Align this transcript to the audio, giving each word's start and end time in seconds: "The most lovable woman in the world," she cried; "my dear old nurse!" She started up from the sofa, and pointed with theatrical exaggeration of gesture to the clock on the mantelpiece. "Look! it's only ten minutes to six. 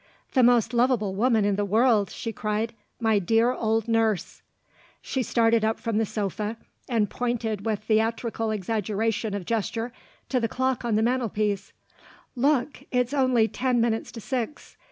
"The 0.31 0.41
most 0.41 0.73
lovable 0.73 1.13
woman 1.13 1.45
in 1.45 1.57
the 1.57 1.63
world," 1.63 2.09
she 2.09 2.33
cried; 2.33 2.73
"my 2.99 3.19
dear 3.19 3.51
old 3.53 3.87
nurse!" 3.87 4.41
She 4.99 5.21
started 5.21 5.63
up 5.63 5.79
from 5.79 5.99
the 5.99 6.07
sofa, 6.07 6.57
and 6.89 7.07
pointed 7.07 7.67
with 7.67 7.83
theatrical 7.83 8.49
exaggeration 8.49 9.35
of 9.35 9.45
gesture 9.45 9.91
to 10.29 10.39
the 10.39 10.47
clock 10.47 10.83
on 10.83 10.95
the 10.95 11.03
mantelpiece. 11.03 11.71
"Look! 12.35 12.79
it's 12.89 13.13
only 13.13 13.47
ten 13.47 13.79
minutes 13.79 14.11
to 14.13 14.21
six. 14.21 14.75